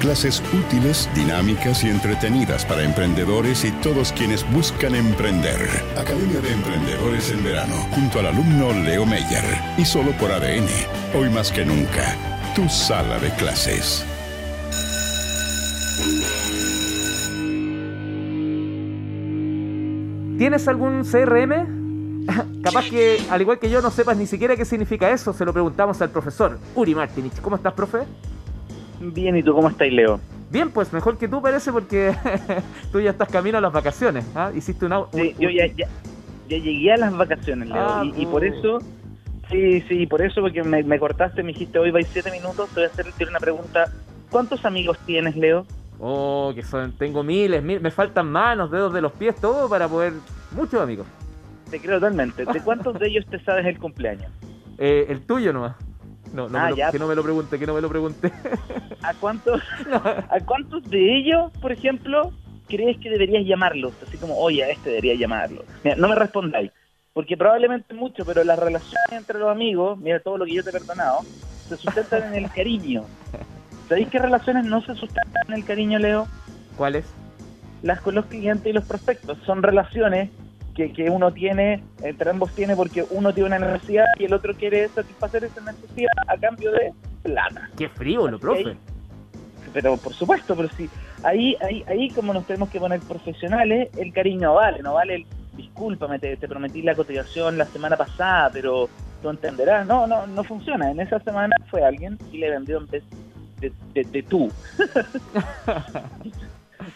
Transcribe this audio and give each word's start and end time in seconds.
Clases 0.00 0.42
útiles, 0.54 1.10
dinámicas 1.14 1.84
y 1.84 1.90
entretenidas 1.90 2.64
para 2.64 2.82
emprendedores 2.82 3.66
y 3.66 3.70
todos 3.82 4.14
quienes 4.14 4.50
buscan 4.50 4.94
emprender. 4.94 5.60
Academia 5.94 6.40
de 6.40 6.52
Emprendedores 6.54 7.30
en 7.30 7.44
verano, 7.44 7.74
junto 7.94 8.18
al 8.20 8.28
alumno 8.28 8.72
Leo 8.72 9.04
Meyer. 9.04 9.44
Y 9.76 9.84
solo 9.84 10.12
por 10.12 10.32
ADN. 10.32 10.66
Hoy 11.14 11.28
más 11.28 11.52
que 11.52 11.66
nunca, 11.66 12.16
tu 12.56 12.66
sala 12.70 13.18
de 13.18 13.28
clases. 13.34 14.06
¿Tienes 20.38 20.66
algún 20.66 21.04
CRM? 21.04 22.24
Capaz 22.62 22.88
que, 22.88 23.20
al 23.28 23.42
igual 23.42 23.58
que 23.58 23.68
yo, 23.68 23.82
no 23.82 23.90
sepas 23.90 24.16
ni 24.16 24.26
siquiera 24.26 24.56
qué 24.56 24.64
significa 24.64 25.10
eso. 25.10 25.34
Se 25.34 25.44
lo 25.44 25.52
preguntamos 25.52 26.00
al 26.00 26.08
profesor 26.08 26.58
Uri 26.74 26.94
Martinich. 26.94 27.38
¿Cómo 27.42 27.56
estás, 27.56 27.74
profe? 27.74 27.98
Bien, 29.00 29.36
¿y 29.36 29.42
tú 29.42 29.54
cómo 29.54 29.68
estás, 29.68 29.90
Leo? 29.90 30.20
Bien, 30.50 30.70
pues 30.70 30.92
mejor 30.92 31.16
que 31.16 31.28
tú 31.28 31.40
parece 31.40 31.72
porque 31.72 32.14
tú 32.92 33.00
ya 33.00 33.10
estás 33.10 33.28
camino 33.28 33.58
a 33.58 33.60
las 33.60 33.72
vacaciones. 33.72 34.24
¿ah? 34.34 34.50
Hiciste 34.54 34.84
una, 34.84 35.04
Sí, 35.12 35.34
yo 35.38 35.48
ya, 35.48 35.66
ya, 35.66 35.86
ya 36.48 36.58
llegué 36.58 36.92
a 36.92 36.96
las 36.96 37.16
vacaciones, 37.16 37.68
Leo. 37.68 37.78
Ah, 37.78 38.02
y, 38.04 38.22
y 38.22 38.26
por 38.26 38.44
eso, 38.44 38.78
sí, 39.50 39.80
sí, 39.82 40.06
por 40.06 40.22
eso, 40.22 40.40
porque 40.40 40.62
me, 40.62 40.82
me 40.82 40.98
cortaste, 40.98 41.42
me 41.42 41.52
dijiste 41.52 41.78
hoy 41.78 41.90
vais 41.90 42.08
siete 42.12 42.30
minutos, 42.30 42.68
te 42.70 42.80
voy 42.80 42.84
a 42.84 42.86
hacer 42.88 43.28
una 43.28 43.40
pregunta. 43.40 43.92
¿Cuántos 44.30 44.64
amigos 44.64 44.98
tienes, 45.06 45.34
Leo? 45.36 45.66
Oh, 45.98 46.52
que 46.54 46.62
son, 46.62 46.92
tengo 46.92 47.22
miles, 47.22 47.62
mil, 47.62 47.80
me 47.80 47.90
faltan 47.90 48.30
manos, 48.30 48.70
dedos 48.70 48.92
de 48.92 49.02
los 49.02 49.12
pies, 49.12 49.36
todo 49.36 49.68
para 49.68 49.86
poder... 49.86 50.14
Muchos 50.52 50.80
amigos. 50.80 51.06
Te 51.70 51.78
creo 51.78 51.96
totalmente. 52.00 52.44
¿De 52.44 52.60
cuántos 52.64 52.98
de 52.98 53.08
ellos 53.08 53.26
te 53.30 53.38
sabes 53.44 53.66
el 53.66 53.78
cumpleaños? 53.78 54.32
Eh, 54.78 55.06
el 55.08 55.20
tuyo 55.26 55.52
nomás. 55.52 55.76
No, 56.32 56.48
no 56.48 56.58
Ah, 56.58 56.64
me 56.64 56.70
lo- 56.70 56.76
ya. 56.76 56.90
que 56.92 56.98
no 56.98 57.06
me 57.08 57.14
lo 57.14 57.22
pregunte, 57.22 57.58
que 57.58 57.66
no 57.66 57.74
me 57.74 57.80
lo 57.80 57.88
pregunte. 57.88 58.32
¿A 59.02 59.14
cuántos, 59.14 59.60
¿A 60.30 60.40
cuántos 60.46 60.88
de 60.90 61.16
ellos, 61.18 61.50
por 61.60 61.72
ejemplo, 61.72 62.30
crees 62.68 62.98
que 62.98 63.10
deberías 63.10 63.44
llamarlos? 63.44 63.92
Así 64.06 64.16
como, 64.18 64.36
oye, 64.38 64.62
a 64.64 64.68
este 64.68 64.90
debería 64.90 65.14
llamarlo. 65.16 65.64
Mira, 65.82 65.96
no 65.96 66.08
me 66.08 66.14
respondáis, 66.14 66.70
porque 67.12 67.36
probablemente 67.36 67.94
mucho, 67.94 68.24
pero 68.24 68.44
las 68.44 68.58
relaciones 68.58 69.10
entre 69.10 69.38
los 69.38 69.50
amigos, 69.50 69.98
mira 69.98 70.20
todo 70.20 70.38
lo 70.38 70.44
que 70.44 70.54
yo 70.54 70.62
te 70.62 70.70
he 70.70 70.72
perdonado, 70.72 71.20
se 71.68 71.76
sustentan 71.78 72.32
en 72.34 72.44
el 72.44 72.50
cariño. 72.52 73.04
¿Sabéis 73.88 74.08
qué 74.10 74.18
relaciones 74.20 74.64
no 74.64 74.80
se 74.82 74.94
sustentan 74.94 75.42
en 75.48 75.54
el 75.54 75.64
cariño, 75.64 75.98
Leo? 75.98 76.26
¿Cuál 76.76 76.94
es? 76.96 77.12
Las 77.82 78.00
con 78.02 78.14
los 78.14 78.26
clientes 78.26 78.66
y 78.66 78.72
los 78.72 78.84
prospectos. 78.84 79.36
Son 79.46 79.62
relaciones 79.62 80.30
que, 80.74 80.92
que 80.92 81.10
uno 81.10 81.32
tiene, 81.32 81.82
entre 82.02 82.30
ambos 82.30 82.52
tiene, 82.54 82.74
porque 82.76 83.04
uno 83.10 83.32
tiene 83.34 83.48
una 83.56 83.58
necesidad 83.58 84.04
y 84.18 84.24
el 84.24 84.34
otro 84.34 84.54
quiere 84.54 84.88
satisfacer 84.88 85.44
esa 85.44 85.60
necesidad 85.60 86.10
a 86.26 86.36
cambio 86.38 86.72
de 86.72 86.92
plata. 87.22 87.68
Qué 87.76 87.88
frívolo, 87.88 88.38
profe. 88.38 88.76
pero 89.72 89.96
por 89.96 90.14
supuesto, 90.14 90.56
pero 90.56 90.68
sí, 90.76 90.88
ahí, 91.22 91.56
ahí, 91.60 91.84
ahí 91.86 92.10
como 92.10 92.32
nos 92.32 92.46
tenemos 92.46 92.70
que 92.70 92.80
poner 92.80 93.00
profesionales, 93.00 93.88
el 93.96 94.12
cariño 94.12 94.54
vale, 94.54 94.80
no 94.82 94.94
vale 94.94 95.16
el 95.16 95.26
discúlpame, 95.56 96.18
te, 96.18 96.36
te 96.36 96.48
prometí 96.48 96.82
la 96.82 96.94
cotización 96.94 97.58
la 97.58 97.66
semana 97.66 97.96
pasada, 97.96 98.50
pero 98.52 98.88
tú 99.20 99.28
entenderás, 99.28 99.86
no, 99.86 100.06
no, 100.06 100.26
no 100.26 100.42
funciona, 100.44 100.90
en 100.90 101.00
esa 101.00 101.18
semana 101.20 101.54
fue 101.70 101.84
alguien 101.84 102.16
y 102.32 102.38
le 102.38 102.50
vendió 102.50 102.78
en 102.78 102.86
vez 102.86 103.04
de, 103.60 103.70
de- 103.92 104.04
de 104.04 104.22
tú. 104.22 104.50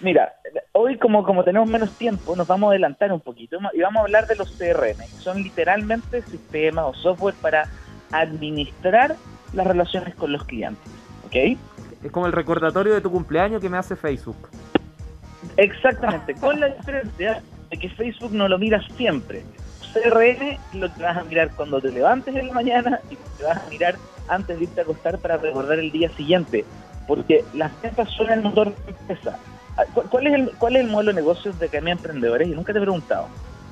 Mira, 0.01 0.33
hoy 0.77 0.99
como, 0.99 1.23
como 1.25 1.45
tenemos 1.45 1.69
menos 1.69 1.93
tiempo, 1.93 2.35
nos 2.35 2.49
vamos 2.49 2.69
a 2.69 2.71
adelantar 2.73 3.12
un 3.12 3.21
poquito 3.21 3.59
y 3.73 3.81
vamos 3.81 4.01
a 4.01 4.03
hablar 4.03 4.27
de 4.27 4.35
los 4.35 4.51
CRM, 4.51 4.99
que 4.99 5.23
son 5.23 5.43
literalmente 5.43 6.21
sistemas 6.23 6.87
o 6.87 6.95
software 6.95 7.35
para 7.41 7.69
administrar 8.11 9.15
las 9.53 9.67
relaciones 9.67 10.15
con 10.17 10.33
los 10.33 10.45
clientes, 10.45 10.84
¿ok? 11.27 11.57
Es 12.03 12.11
como 12.11 12.27
el 12.27 12.33
recordatorio 12.33 12.93
de 12.93 13.01
tu 13.01 13.11
cumpleaños 13.11 13.63
que 13.63 13.69
me 13.69 13.79
hace 13.79 13.95
Facebook. 13.95 14.49
Exactamente, 15.57 16.34
con 16.34 16.59
la 16.59 16.69
diferencia 16.69 17.41
de 17.71 17.77
que 17.77 17.89
Facebook 17.91 18.33
no 18.33 18.49
lo 18.49 18.59
miras 18.59 18.84
siempre. 18.97 19.45
CRM 19.93 20.59
lo 20.81 20.93
que 20.93 21.03
vas 21.05 21.17
a 21.17 21.23
mirar 21.23 21.51
cuando 21.55 21.81
te 21.81 21.93
levantes 21.93 22.34
en 22.34 22.49
la 22.49 22.53
mañana 22.53 23.01
y 23.11 23.17
te 23.39 23.45
vas 23.45 23.65
a 23.65 23.71
mirar 23.71 23.95
antes 24.27 24.59
de 24.59 24.65
irte 24.65 24.81
a 24.81 24.83
acostar 24.83 25.19
para 25.19 25.37
recordar 25.37 25.79
el 25.79 25.93
día 25.93 26.11
siguiente. 26.11 26.65
Porque 27.07 27.45
las 27.55 27.71
ventas 27.81 28.11
son 28.11 28.29
el 28.31 28.43
motor 28.43 28.75
de 28.75 28.93
la 28.93 28.99
empresa. 28.99 29.39
Ah, 29.77 29.83
¿Cu- 29.93 30.03
¿Cuál 30.11 30.27
es 30.29 30.35
el, 30.35 30.51
cuál 30.59 30.77
es 30.77 30.85
el 30.85 30.91
modelo 30.91 31.11
de 31.12 31.17
negocios 31.21 31.59
de 31.59 31.67
Academia 31.67 31.95
de 31.95 32.01
Emprendedores? 32.01 32.49
Y 32.49 32.53
nunca 32.53 32.73
te 32.73 32.79
he 32.79 32.83
preguntado. 32.83 33.27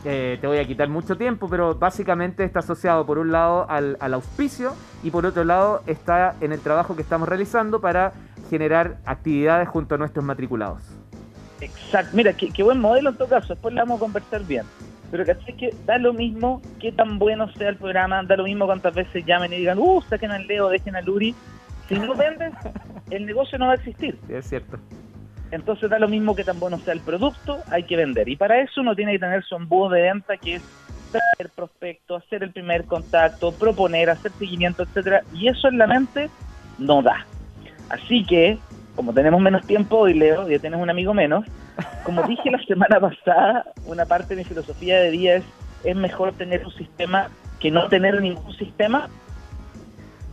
Eh, 0.05 0.37
te 0.41 0.47
voy 0.49 0.59
a 0.59 0.65
quitar 0.67 0.89
mucho 0.89 1.17
tiempo, 1.17 1.49
pero 1.49 1.77
básicamente 1.77 2.43
está 2.43 2.59
asociado 2.59 3.07
por 3.07 3.19
un 3.19 3.31
lado 3.31 3.67
al, 3.71 3.97
al 4.01 4.15
auspicio 4.15 4.75
y 5.05 5.11
por 5.13 5.25
otro 5.27 5.45
lado 5.45 5.83
está 5.87 6.35
en 6.41 6.51
el 6.53 6.61
trabajo 6.61 6.97
que 6.97 7.03
estamos 7.03 7.29
realizando 7.29 7.81
para 7.81 8.13
generar 8.51 8.97
actividades 9.07 9.69
junto 9.69 9.95
a 9.95 9.99
nuestros 9.99 10.25
matriculados. 10.25 10.83
Exacto. 11.61 12.11
Mira, 12.15 12.33
qué, 12.33 12.49
qué 12.51 12.65
buen 12.65 12.81
modelo 12.81 13.11
en 13.11 13.17
todo 13.17 13.29
caso. 13.29 13.49
Después 13.55 13.73
le 13.73 13.81
vamos 13.81 13.99
a 13.99 14.01
conversar 14.01 14.43
bien. 14.43 14.65
Pero 15.13 15.25
¿cachai? 15.25 15.55
que 15.57 15.71
da 15.87 15.99
lo 15.99 16.13
mismo 16.13 16.61
qué 16.81 16.91
tan 16.91 17.19
bueno 17.21 17.49
sea 17.53 17.69
el 17.69 17.77
programa, 17.77 18.23
da 18.25 18.35
lo 18.37 18.45
mismo 18.45 18.67
cuántas 18.67 18.95
veces 18.95 19.25
llamen 19.25 19.53
y 19.53 19.57
digan, 19.59 19.79
uh, 19.79 20.03
saquen 20.09 20.33
al 20.33 20.47
Leo, 20.49 20.69
dejen 20.69 20.97
al 20.97 21.05
Luri. 21.05 21.35
Si 21.89 21.95
no 21.97 22.15
vendes, 22.17 22.53
el 23.11 23.25
negocio 23.27 23.57
no 23.59 23.67
va 23.67 23.73
a 23.73 23.77
existir. 23.77 24.19
Sí, 24.27 24.35
es 24.35 24.49
cierto. 24.49 24.79
Entonces 25.53 25.91
da 25.91 25.99
lo 25.99 26.09
mismo 26.09 26.35
que 26.35 26.45
tan 26.45 26.59
bueno 26.59 26.79
sea 26.79 26.95
el 26.95 27.01
producto, 27.01 27.59
hay 27.71 27.85
que 27.85 27.95
vender. 27.95 28.27
Y 28.29 28.37
para 28.37 28.61
eso 28.61 28.81
uno 28.81 28.97
tiene 28.97 29.13
que 29.13 29.19
tener 29.19 29.45
su 29.45 29.55
embudo 29.55 29.91
de 29.91 30.01
venta, 30.01 30.39
que 30.39 30.55
es 30.55 30.63
traer 31.13 31.51
prospecto, 31.55 32.17
hacer 32.17 32.43
el 32.43 32.53
primer 32.53 32.87
contacto, 32.87 33.53
proponer, 33.53 34.09
hacer 34.09 34.33
seguimiento, 34.39 34.83
etcétera. 34.83 35.23
Y 35.35 35.49
eso 35.49 35.69
en 35.69 35.77
la 35.77 35.87
mente 35.87 36.31
no 36.79 37.03
da. 37.03 37.27
Así 37.91 38.25
que, 38.25 38.59
como 38.97 39.13
tenemos 39.13 39.43
menos 39.43 39.67
tiempo 39.67 40.09
y 40.09 40.15
Leo, 40.15 40.49
ya 40.49 40.59
tienes 40.59 40.81
un 40.81 40.89
amigo 40.89 41.13
menos, 41.13 41.45
como 42.03 42.23
dije 42.27 42.51
la 42.51 42.65
semana 42.65 42.99
pasada, 42.99 43.67
una 43.85 44.07
parte 44.07 44.35
de 44.35 44.43
mi 44.43 44.45
filosofía 44.45 45.01
de 45.01 45.11
vida 45.11 45.35
es, 45.35 45.45
es 45.85 45.95
mejor 45.95 46.33
tener 46.33 46.65
un 46.65 46.73
sistema 46.73 47.29
que 47.61 47.71
no 47.71 47.89
tener 47.89 48.23
ningún 48.23 48.55
sistema. 48.57 49.11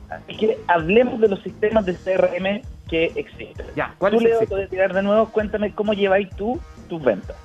Así 0.09 0.37
que 0.37 0.57
hablemos 0.67 1.19
de 1.19 1.27
los 1.27 1.41
sistemas 1.41 1.85
de 1.85 1.93
CRM 1.93 2.61
que 2.89 3.05
existen. 3.15 3.65
Ya, 3.75 3.93
¿cuál 3.97 4.13
Tú, 4.13 4.19
Leo, 4.19 4.33
te 4.33 4.39
sistema? 4.39 4.57
voy 4.59 4.65
a 4.65 4.69
tirar 4.69 4.93
de 4.93 5.03
nuevo. 5.03 5.29
Cuéntame 5.31 5.73
cómo 5.73 5.93
lleváis 5.93 6.29
tú 6.35 6.59
tus 6.87 7.03
ventas. 7.03 7.35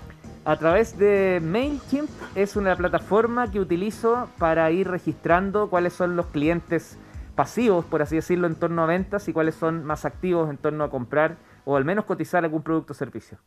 A 0.44 0.56
través 0.56 0.99
de 0.99 1.41
MailChimp 1.43 2.10
es 2.34 2.56
una 2.56 2.77
plataforma 2.77 3.50
que 3.50 3.60
utilizo 3.60 4.28
para 4.38 4.71
ir 4.71 4.88
registrando 4.88 5.71
cuáles 5.71 5.94
son 5.94 6.16
los 6.16 6.27
clientes 6.27 7.00
pasivos, 7.34 7.84
por 7.87 8.03
así 8.03 8.16
decirlo, 8.16 8.47
en 8.47 8.59
torno 8.59 8.83
a 8.83 8.87
ventas 8.87 9.27
y 9.28 9.33
cuáles 9.33 9.54
son 9.54 9.84
más 9.84 10.04
activos 10.04 10.50
en 10.50 10.59
torno 10.59 10.84
a 10.84 10.91
comprar 10.91 11.37
o 11.65 11.77
al 11.77 11.84
menos 11.84 12.04
cotizar 12.04 12.44
algún 12.44 12.62
producto 12.62 12.93
o 12.93 12.97
servicio. 12.97 13.38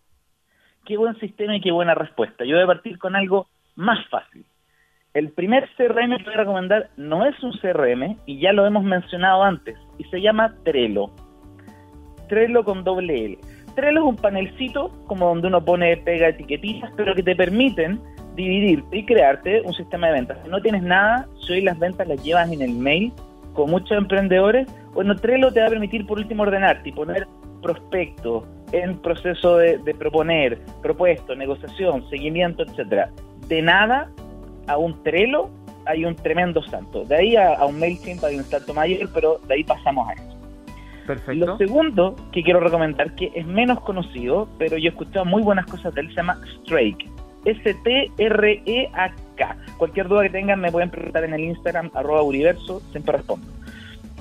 Qué 0.85 0.97
buen 0.97 1.15
sistema 1.19 1.55
y 1.55 1.61
qué 1.61 1.71
buena 1.71 1.93
respuesta. 1.93 2.45
Yo 2.45 2.55
voy 2.55 2.63
a 2.63 2.67
partir 2.67 2.97
con 2.97 3.15
algo 3.15 3.47
más 3.75 3.99
fácil. 4.09 4.45
El 5.13 5.31
primer 5.31 5.69
CRM 5.77 6.17
que 6.17 6.23
voy 6.23 6.33
a 6.33 6.37
recomendar 6.37 6.89
no 6.97 7.25
es 7.25 7.41
un 7.43 7.51
CRM 7.53 8.17
y 8.25 8.39
ya 8.39 8.53
lo 8.53 8.65
hemos 8.65 8.83
mencionado 8.83 9.43
antes 9.43 9.77
y 9.97 10.03
se 10.05 10.21
llama 10.21 10.55
Trello. 10.63 11.11
Trello 12.27 12.63
con 12.63 12.83
doble 12.83 13.25
L. 13.25 13.37
Trello 13.75 13.99
es 13.99 14.05
un 14.05 14.15
panelcito 14.15 14.91
como 15.05 15.27
donde 15.27 15.47
uno 15.47 15.63
pone, 15.63 15.97
pega 15.97 16.29
etiquetitas, 16.29 16.91
pero 16.95 17.13
que 17.13 17.23
te 17.23 17.35
permiten 17.35 17.99
dividirte 18.35 18.97
y 18.97 19.05
crearte 19.05 19.61
un 19.61 19.73
sistema 19.73 20.07
de 20.07 20.13
ventas. 20.13 20.37
Si 20.43 20.49
no 20.49 20.61
tienes 20.61 20.83
nada, 20.83 21.27
si 21.41 21.53
hoy 21.53 21.61
las 21.61 21.77
ventas 21.77 22.07
las 22.07 22.23
llevas 22.23 22.51
en 22.51 22.61
el 22.61 22.73
mail 22.73 23.11
con 23.53 23.69
muchos 23.69 23.97
emprendedores, 23.97 24.67
bueno, 24.93 25.15
Trello 25.15 25.51
te 25.51 25.59
va 25.59 25.67
a 25.67 25.69
permitir 25.69 26.05
por 26.05 26.19
último 26.19 26.43
ordenarte 26.43 26.89
y 26.89 26.91
poner 26.91 27.27
prospectos 27.61 28.45
en 28.71 28.97
proceso 28.99 29.57
de, 29.57 29.77
de 29.79 29.93
proponer, 29.95 30.59
propuesto, 30.81 31.35
negociación, 31.35 32.07
seguimiento, 32.09 32.63
etcétera. 32.63 33.09
De 33.47 33.61
nada 33.61 34.09
a 34.67 34.77
un 34.77 35.01
Trello 35.03 35.49
hay 35.85 36.05
un 36.05 36.15
tremendo 36.15 36.61
salto. 36.63 37.05
De 37.05 37.15
ahí 37.15 37.35
a, 37.35 37.55
a 37.55 37.65
un 37.65 37.79
MailChimp 37.79 38.23
hay 38.23 38.35
un 38.35 38.43
salto 38.43 38.73
mayor, 38.73 39.09
pero 39.13 39.39
de 39.47 39.55
ahí 39.55 39.63
pasamos 39.63 40.07
a 40.09 40.13
eso. 40.13 40.36
Perfecto. 41.07 41.45
Lo 41.45 41.57
segundo 41.57 42.15
que 42.31 42.43
quiero 42.43 42.59
recomendar, 42.59 43.15
que 43.15 43.31
es 43.33 43.47
menos 43.47 43.79
conocido, 43.79 44.47
pero 44.59 44.77
yo 44.77 44.87
he 44.87 44.89
escuchado 44.89 45.25
muy 45.25 45.41
buenas 45.41 45.65
cosas 45.65 45.95
de 45.95 46.01
él, 46.01 46.09
se 46.09 46.15
llama 46.15 46.37
Strake. 46.59 47.09
S-T-R-E-A-K. 47.45 47.97
Cualquier 49.77 50.09
duda 50.09 50.23
que 50.23 50.31
tengan 50.31 50.59
me 50.59 50.69
pueden 50.69 50.89
preguntar 50.89 51.23
en 51.23 51.33
el 51.33 51.45
Instagram, 51.45 51.89
arroba 51.93 52.21
Universo, 52.23 52.81
siempre 52.91 53.15
respondo. 53.15 53.47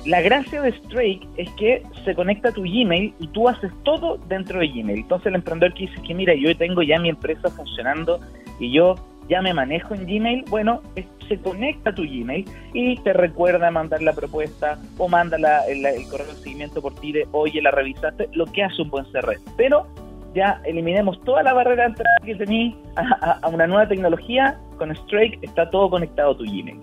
La 0.05 0.21
gracia 0.21 0.63
de 0.63 0.71
Strake 0.71 1.27
es 1.37 1.51
que 1.55 1.83
se 2.05 2.15
conecta 2.15 2.51
a 2.51 2.53
tu 2.53 2.63
Gmail 2.63 3.13
y 3.19 3.27
tú 3.29 3.49
haces 3.49 3.73
todo 3.83 4.19
dentro 4.29 4.61
de 4.61 4.69
Gmail. 4.69 5.01
Entonces 5.01 5.27
el 5.27 5.35
emprendedor 5.35 5.75
que 5.75 5.89
dice 5.89 6.01
que 6.03 6.15
mira, 6.15 6.35
yo 6.35 6.57
tengo 6.57 6.85
ya 6.85 7.01
mi 7.01 7.09
empresa 7.09 7.51
funcionando 7.51 8.21
y 8.61 8.71
yo 8.71 8.95
ya 9.29 9.43
me 9.43 9.53
manejo 9.53 9.95
en 9.95 10.07
Gmail, 10.07 10.45
bueno, 10.49 10.83
se 11.29 11.39
conecta 11.39 11.91
a 11.91 11.95
tu 11.95 12.03
Gmail 12.03 12.45
y 12.73 12.97
te 12.99 13.13
recuerda 13.13 13.71
mandar 13.71 14.03
la 14.03 14.13
propuesta 14.13 14.79
o 14.99 15.09
manda 15.09 15.37
el, 15.67 15.83
correo 16.09 16.27
de 16.27 16.35
seguimiento 16.35 16.81
por 16.81 16.95
ti 16.95 17.13
de 17.13 17.27
oye, 17.33 17.61
la 17.61 17.71
revisaste, 17.71 18.29
lo 18.33 18.47
que 18.47 18.63
hace 18.63 18.83
un 18.83 18.91
buen 18.91 19.05
CRM. 19.07 19.41
Pero 19.57 19.87
ya 20.35 20.61
eliminemos 20.65 21.21
toda 21.23 21.43
la 21.43 21.53
barrera 21.53 21.95
que 22.25 22.35
tenías 22.35 22.75
a, 22.97 23.39
a, 23.43 23.49
una 23.49 23.67
nueva 23.67 23.89
tecnología, 23.89 24.59
con 24.79 24.91
Strike 24.91 25.39
está 25.43 25.71
todo 25.71 25.91
conectado 25.91 26.33
a 26.33 26.37
tu 26.37 26.45
Gmail. 26.45 26.81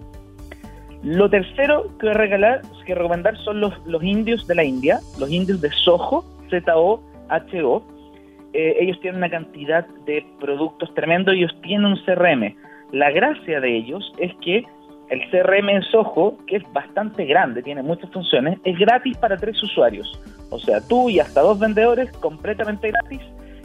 Lo 1.03 1.29
tercero 1.29 1.85
que 1.99 2.05
voy 2.05 2.15
a 2.15 2.17
regalar, 2.17 2.61
que 2.85 2.95
recomendar 2.95 3.37
son 3.39 3.59
los, 3.59 3.73
los 3.85 4.01
indios 4.01 4.47
de 4.47 4.55
la 4.55 4.63
India, 4.63 4.99
los 5.19 5.29
indios 5.29 5.59
de 5.59 5.69
Soho, 5.71 6.23
Z-O-H-O. 6.49 7.83
Eh, 8.53 8.77
ellos 8.79 8.99
tienen 9.01 9.17
una 9.17 9.29
cantidad 9.29 9.85
de 10.05 10.25
productos 10.39 10.93
tremendo, 10.93 11.31
ellos 11.31 11.51
tienen 11.61 11.85
un 11.85 11.97
CRM. 12.05 12.55
La 12.91 13.11
gracia 13.11 13.59
de 13.59 13.75
ellos 13.75 14.13
es 14.19 14.33
que 14.35 14.63
el 15.09 15.29
CRM 15.29 15.69
en 15.69 15.81
Soho, 15.83 16.37
que 16.47 16.57
es 16.57 16.63
bastante 16.73 17.25
grande, 17.25 17.61
tiene 17.63 17.83
muchas 17.83 18.09
funciones, 18.11 18.59
es 18.63 18.77
gratis 18.77 19.17
para 19.17 19.37
tres 19.37 19.61
usuarios. 19.61 20.19
O 20.49 20.59
sea, 20.59 20.79
tú 20.87 21.09
y 21.09 21.19
hasta 21.19 21.41
dos 21.41 21.59
vendedores 21.59 22.11
completamente 22.17 22.91
gratis. 22.91 23.21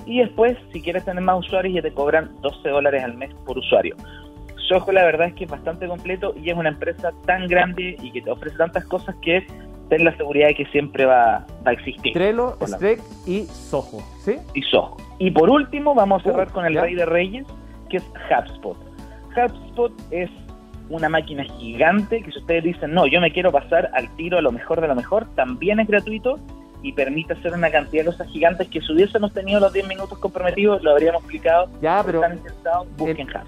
Y 0.06 0.20
después, 0.20 0.56
si 0.72 0.80
quieres 0.80 1.04
tener 1.04 1.22
más 1.22 1.40
usuarios, 1.40 1.74
ya 1.74 1.82
te 1.82 1.92
cobran 1.92 2.30
12 2.40 2.68
dólares 2.68 3.04
al 3.04 3.14
mes 3.14 3.32
por 3.44 3.58
usuario. 3.58 3.94
Soho 4.68 4.92
la 4.92 5.04
verdad 5.04 5.28
es 5.28 5.34
que 5.34 5.44
es 5.44 5.50
bastante 5.50 5.86
completo 5.86 6.34
y 6.36 6.50
es 6.50 6.56
una 6.56 6.70
empresa 6.70 7.12
tan 7.26 7.46
grande 7.46 7.96
y 8.02 8.10
que 8.10 8.20
te 8.20 8.30
ofrece 8.30 8.56
tantas 8.56 8.84
cosas 8.86 9.14
que 9.22 9.46
ten 9.88 10.04
la 10.04 10.16
seguridad 10.16 10.48
de 10.48 10.54
que 10.54 10.66
siempre 10.66 11.06
va, 11.06 11.46
a 11.64 11.72
existir. 11.72 12.12
Trello, 12.12 12.56
Strike 12.62 13.02
y 13.26 13.44
Soho, 13.44 14.00
¿sí? 14.18 14.36
Y 14.54 14.62
Soho. 14.62 14.96
Y 15.18 15.30
por 15.30 15.50
último 15.50 15.94
vamos 15.94 16.22
a 16.22 16.30
cerrar 16.30 16.48
uh, 16.48 16.52
con 16.52 16.66
el 16.66 16.74
rey 16.74 16.94
de 16.94 17.06
reyes, 17.06 17.46
que 17.88 17.98
es 17.98 18.04
HubSpot. 18.30 18.76
HubSpot 19.36 19.92
es 20.10 20.30
una 20.90 21.08
máquina 21.08 21.44
gigante 21.44 22.22
que 22.22 22.32
si 22.32 22.38
ustedes 22.38 22.64
dicen, 22.64 22.92
no, 22.92 23.06
yo 23.06 23.20
me 23.20 23.30
quiero 23.30 23.52
pasar 23.52 23.90
al 23.94 24.14
tiro 24.16 24.38
a 24.38 24.42
lo 24.42 24.52
mejor 24.52 24.80
de 24.80 24.88
lo 24.88 24.94
mejor, 24.94 25.26
también 25.34 25.80
es 25.80 25.88
gratuito 25.88 26.38
y 26.82 26.92
permite 26.92 27.32
hacer 27.32 27.52
una 27.52 27.70
cantidad 27.70 28.04
de 28.04 28.10
cosas 28.10 28.28
gigantes 28.28 28.68
que 28.68 28.80
si 28.80 28.92
hubiésemos 28.92 29.32
tenido 29.32 29.60
los 29.60 29.72
10 29.72 29.88
minutos 29.88 30.18
comprometidos 30.18 30.82
lo 30.82 30.92
habríamos 30.92 31.22
explicado. 31.22 31.68
Ya, 31.80 32.02
pero 32.04 32.22
en, 32.24 32.40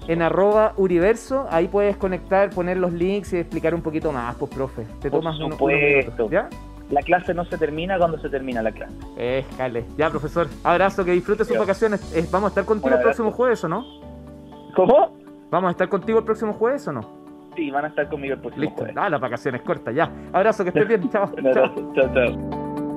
en, 0.07 0.21
arroba 0.21 0.73
Universo, 0.77 1.47
ahí 1.49 1.67
puedes 1.67 1.95
conectar, 1.97 2.49
poner 2.49 2.77
los 2.77 2.91
links 2.91 3.33
y 3.33 3.37
explicar 3.37 3.73
un 3.73 3.81
poquito 3.81 4.11
más, 4.11 4.35
pues 4.35 4.51
profe. 4.53 4.85
Te 4.99 5.09
Por 5.09 5.21
tomas 5.21 5.37
supuesto. 5.37 6.29
¿Ya? 6.29 6.49
La 6.89 7.01
clase 7.01 7.33
no 7.33 7.45
se 7.45 7.57
termina 7.57 7.97
cuando 7.97 8.19
se 8.19 8.29
termina 8.29 8.61
la 8.61 8.71
clase. 8.71 8.93
Escale. 9.15 9.85
Ya, 9.97 10.09
profesor. 10.09 10.47
Abrazo, 10.63 11.05
que 11.05 11.11
disfrute 11.11 11.45
sus 11.45 11.57
vacaciones. 11.57 12.01
¿Vamos 12.31 12.47
a 12.47 12.49
estar 12.49 12.65
contigo 12.65 12.95
el 12.95 13.01
próximo 13.01 13.31
jueves 13.31 13.63
o 13.63 13.69
no? 13.69 13.85
¿Cómo? 14.75 15.17
¿Vamos 15.49 15.69
a 15.69 15.71
estar 15.71 15.87
contigo 15.87 16.19
el 16.19 16.25
próximo 16.25 16.53
jueves 16.53 16.85
o 16.89 16.91
no? 16.91 17.21
Sí, 17.55 17.69
van 17.69 17.85
a 17.85 17.87
estar 17.89 18.09
conmigo 18.09 18.35
el 18.35 18.41
próximo 18.41 18.71
jueves. 18.71 18.95
Ah, 18.97 19.09
las 19.09 19.21
vacaciones 19.21 19.61
cortas, 19.61 19.95
ya. 19.95 20.11
Abrazo, 20.33 20.63
que 20.63 20.69
estés 20.69 20.87
bien. 20.87 21.09
chao. 21.11 21.31
chao, 21.95 22.13
chao. 22.13 22.60